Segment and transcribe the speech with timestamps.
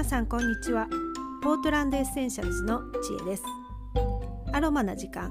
[0.00, 0.88] 皆さんこんにちは。
[1.42, 3.44] ポートランドエッセンシャルズの知恵です。
[4.50, 5.30] アロマな時間。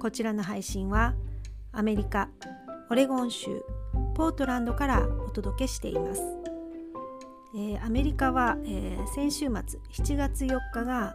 [0.00, 1.14] こちらの配信は
[1.70, 2.28] アメリカ
[2.90, 3.62] オレゴン州
[4.16, 6.22] ポートランドからお届けしています、
[7.54, 11.14] えー、アメリカは、えー、先週末7月4日が、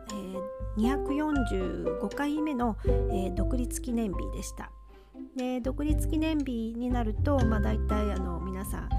[0.78, 2.78] えー、245回目の、
[3.12, 4.72] え独立記念日でした。
[5.36, 8.90] で独立記念日になると、まあ、大体あの皆さん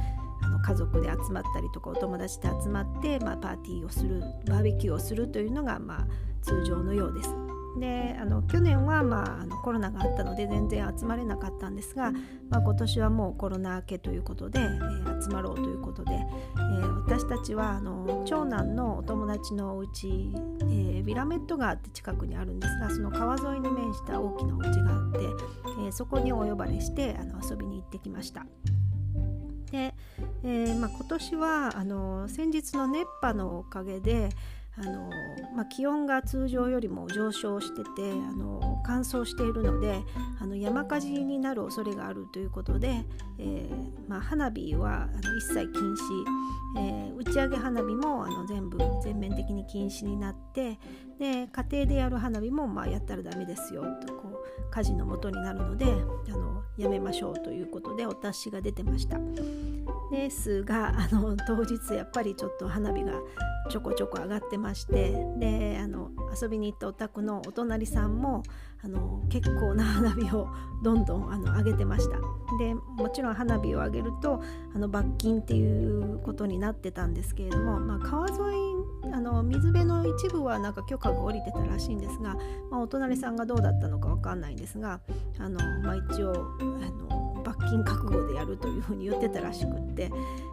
[0.63, 6.07] 家族で集まったりとかお友達で集まって、まあ、パーティーをするバーベキューをするというのが、まあ、
[6.43, 7.31] 通常のようです。
[7.79, 12.11] であの去年は、まあ、あのコロナがあったので全然集まれなかったんですが、
[12.49, 20.33] まあ、今年はもうコロナ明けということで、えー、集まろうということで、えー、私たちはあの長男のお友達のお家、
[20.63, 28.47] えー、ビラメット川って近くにあるんですがその川沿いに面した大きなお家があって、えー、そこにお呼ばれしてあの遊びに行ってきました。
[29.71, 29.95] で、
[30.43, 34.31] えーまあ、今年はあの先日の熱波のおかげで
[34.77, 35.11] あの、
[35.55, 40.01] まあ、気温が通常よりも上昇しててあの乾燥しているので
[40.41, 43.05] あの山火事になる恐れがあるということで、
[43.43, 50.79] えーまあ、花火はあの一切禁止、えー、打ち上げ花火もあの全部全面的に禁止になって
[51.19, 59.19] で家庭でやる花火もまあやったらダメですよとこう火事のもとになるのであのやめましょうということでお達しが出てました。
[60.11, 63.13] ですがあの当日やっぱりちょっと花火が
[63.71, 68.43] ちょこちょこ上がってましてであの遊びに行ったお宅のお隣さんも
[68.83, 70.49] あの結構な花火を
[70.83, 72.19] どんどんあの上げてました。
[72.59, 74.43] でもちろん花火を上げると
[74.75, 82.37] あの罰金っていうことになってたんですけれども、まあ、川沿いあの水辺の一部はなんか許可が下りてたらしいんですが、
[82.71, 85.01] まあ、お隣さんがどうだったのか分かんないんですが
[85.39, 90.11] あの、まあ、一応あの罰金覚悟でやるというふうに言ってたらしくって、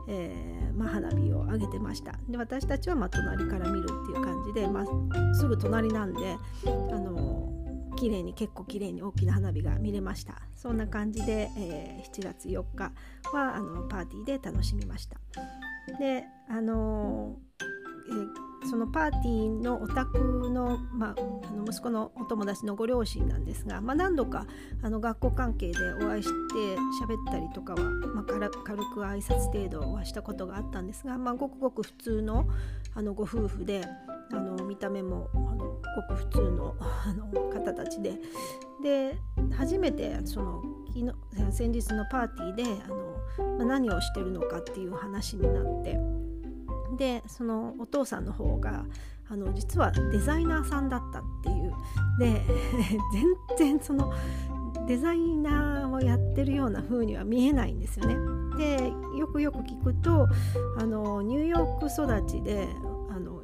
[0.07, 2.13] えーまあ、花火を上げてました。
[2.29, 6.69] で私たちはま隣から見るっていう感じで、まあ、すぐ隣なんであ
[6.99, 7.26] の
[7.97, 10.41] 綺麗に結構綺麗に大きな花火が見れました。
[10.55, 12.91] そんな感じで、えー、7月4日
[13.33, 15.17] はあのパーティーで楽しみました。
[15.99, 20.19] であのー、えーそのパーティーのお宅
[20.51, 24.45] の,、まあ、の息子のお友達のご両親なんですが、まあ、何度か
[24.81, 32.47] あの学校関係でお会いして喋ったりとかは、まあ、軽く挨拶程度はしたことがあったんですが、まあ、ごくごく普通の
[32.93, 33.85] あのご夫婦で
[34.31, 38.19] あの見た目もあのごく普通のあの方たちで
[38.83, 39.17] で
[39.55, 42.95] 初めてその昨日先日のパーティーであの、
[43.57, 45.99] まあ、何をしてるのかっていう話になって。
[46.97, 48.85] でそのお父さんの方が
[49.29, 51.73] あの実はデザイナーさんだったっていう
[52.17, 52.41] で
[53.57, 54.11] 全然その
[54.87, 58.15] デザイナーをやってるような風には見えないんですよね。
[58.57, 60.27] でよくよく聞くと
[60.79, 62.67] あのニューヨーク育ちで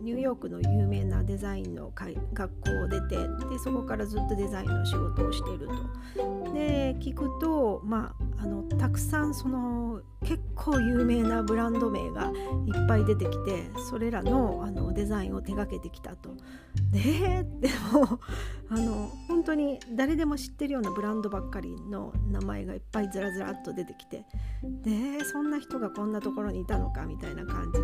[0.03, 2.13] ニューヨークの有名なデザインの学
[2.59, 5.69] 校を出てでそこからずっとデザインの仕事をしてる
[6.15, 6.53] と。
[6.53, 12.31] で聞くと、まあ、のたくさんその結構有名なブランド名が
[12.65, 16.35] いっぱい出てきてそれらのあのデザインを手がけてきたと。
[16.91, 18.19] ででも
[18.69, 24.25] あの本当に誰でも知ってるようなブランドばっかりの名前がいっぱいずらずらっと出てきて
[24.63, 27.79] でそんな人がこんなところにいたのかみたいな感じ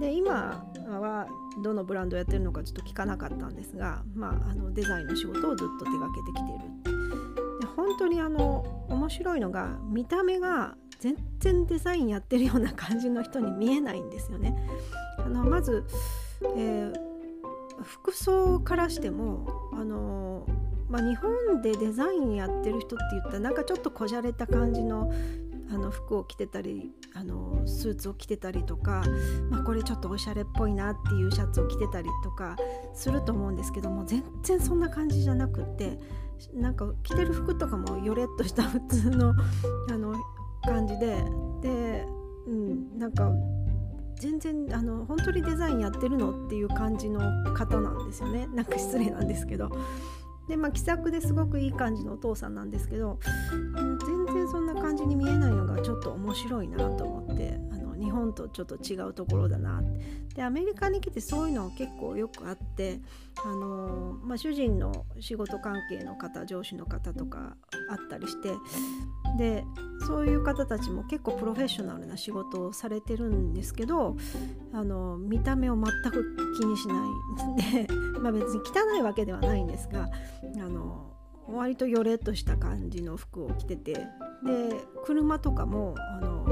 [0.00, 1.26] でで今は
[1.64, 14.56] どのブランドをやってるのかちょっと聞かなかったんですが、まあ、あのデザインの仕事をずっと手がけてきているで本当にあの面白いのが見た目が全然デザインやってるような感じの人に見えないんですよね。
[15.18, 15.84] あのまず、
[16.56, 16.92] えー、
[17.82, 20.46] 服装からしてもあの
[20.88, 25.10] まあ、日本でデザインやってる人って言ったらなんかちょっとこじゃれた感じの
[25.70, 29.02] あの服を着てたりあのスーツを着てたりとか、
[29.48, 32.56] まあ、これちょっとおしゃれっぽいなっていうシャツを着てたりとか
[32.92, 35.98] すると思うんですけども全然そんな感じじゃなくって
[36.54, 39.34] なんか着てる服とかもよれっとした普通の
[39.90, 40.14] あの
[40.64, 41.24] 感じで
[41.60, 42.06] で、
[42.46, 43.30] うん、なんか
[44.16, 47.20] 全然あの本当にデザインやってるのっていう感じの
[47.54, 48.48] 方なんですよね。
[48.54, 49.70] なんか失礼なんですけど。
[50.48, 53.20] でまあ気さくですごくいい感じのお父さんなんですけど
[54.04, 57.71] 全然そんな感じに見えないのがちょっと面白いなと思って。
[58.02, 60.22] 日本とちょっと違うところだなって。
[60.34, 63.00] でアメリカに来てそういうの結構よくあって
[63.44, 67.56] あの、まあ、主人の仕事関係の方上司の方とか
[67.90, 68.50] あったりして
[69.36, 69.64] で
[70.06, 74.16] そういう方たちも結構プロフェッショナルな仕事をされてるんですけど
[74.72, 80.08] あの見た目を全く気にしないんで、 まあ、別に汚いわけではないんですが
[80.56, 81.12] あの
[81.46, 84.06] 割とヨレっとした感じの服を着ててで
[85.04, 86.46] 車とかもあの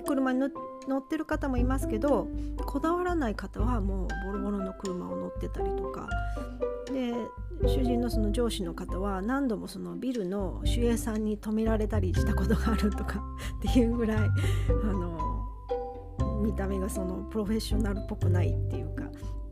[0.00, 0.40] 車に
[0.88, 2.28] 乗ってる方もいますけど
[2.66, 6.08] こだわらない方はもうボロボロの車を乗ってたりとか
[6.86, 7.14] で
[7.68, 13.22] 主人のその上司の方は何度もそのビルの守衛さんに止められたりしたことがあるとか
[13.58, 15.46] っていうぐらいあの
[16.42, 19.04] 見た目がそのプロフェッショナルっぽくないっていうか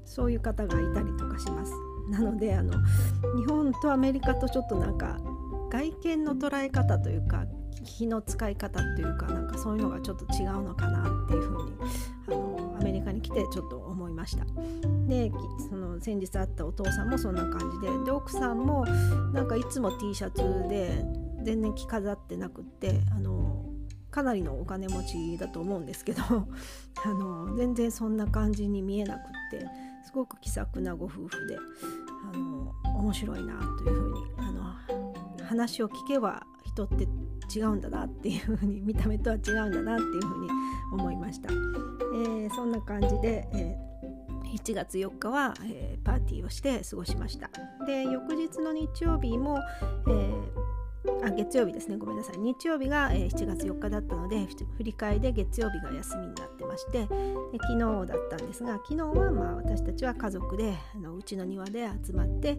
[0.05, 1.73] そういう方がいたりとかします。
[2.11, 2.73] なのであの
[3.37, 5.19] 日本とアメリカとちょっとなんか
[5.71, 7.45] 外見の捉え方というか
[7.85, 11.73] 火の使い方っていうかなんかそういうのがちょっと違うのかなっていうふうに
[12.29, 14.45] あのアメリカに来てちょっと思いました。
[15.07, 15.33] で
[15.69, 18.85] その先日会ったお父さんもそんな感じでで奥さんも
[19.33, 21.05] なんかいつも T シャツで
[21.43, 23.65] 全然着飾ってなくってあの
[24.11, 26.23] かなりのお金持ちだと思うんですけど
[27.05, 29.67] あの全然そんな感じに見えなくって
[30.05, 31.59] すごく気さくなご夫婦で
[32.33, 36.47] あの面白いなというふうにあの話を聞けば
[36.79, 37.09] 人って
[37.59, 40.51] 違うんだなっていうふうに見た目とは違うんだなっていうふうに
[40.93, 47.51] 思いました、えー、そんな感じで、えー、7月4日は、えー、パーティーをして過ごしました。
[47.87, 49.59] で翌日の日曜日も、
[50.09, 51.97] えー、あ月曜日ですね。
[51.97, 52.39] ごめんなさい。
[52.39, 54.47] 日曜日が、えー、7月4日だったので
[54.77, 57.09] 振り替えで月曜日が休みになってましてで
[57.61, 62.59] 昨日だったんですが昨日はまあ私たちは家族であのうちの庭で集まって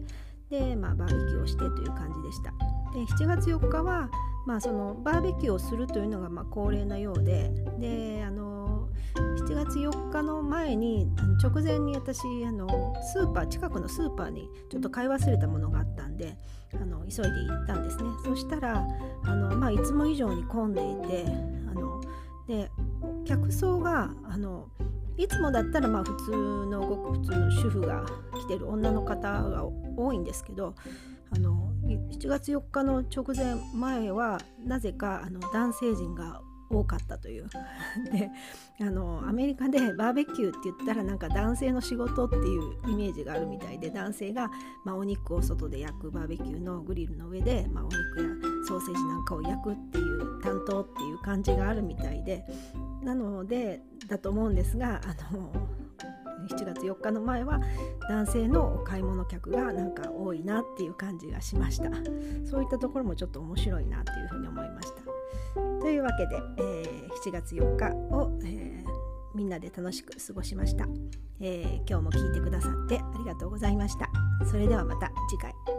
[0.50, 2.79] で、まあ、バーベキューをしてという感じでした。
[2.92, 4.10] で7月4日は、
[4.46, 11.08] まあ、そのバーベキューをするというのがまあ恒例なようでであの7月4日の前に
[11.42, 16.36] 直前に私あのスーパー近くのスーパーにちょっと買い忘れたものがあったんで
[16.74, 18.04] あの急いで行ったんですね。
[18.24, 18.86] そしたら
[19.24, 21.26] あの、まあ、いつも以上に混んでいて
[21.68, 22.00] あの
[22.46, 22.70] で
[23.24, 24.68] 客層があの
[25.16, 26.30] いつもだったらまあ普通
[26.66, 28.04] のごく普通の主婦が
[28.34, 29.64] 来てる女の方が
[29.96, 30.74] 多いんですけど
[31.30, 31.59] あの
[32.10, 37.48] 7月4日の直前前はなぜかあの男性陣が多かったという。
[38.12, 38.30] で
[38.80, 44.50] あのアメリカでバーベキューって言ったらなんか男性の仕事っていうイメージがあるみたいで男性が、
[44.84, 52.46] まあ、お肉を外で焼くバーベキューのグリルの上で、まあ、お肉やソーセージなんかを焼くっていう担当っていう感じがあるみたいで。
[53.02, 55.52] なのでだと思うんですがあの
[56.48, 57.60] 7月4日の前は
[58.08, 61.90] 男性のお買い物客がなんか多いなっていう感じがしました。
[62.44, 65.02] そういったところもちょっと面白いなっていうふうに思いました。
[65.80, 68.90] というわけで、えー、7月4日を、えー、
[69.34, 70.86] みんなで楽しく過ごしました、
[71.40, 74.08] えー、今日も聞いてくださってありがとうございました。
[74.50, 75.69] それではまた次回。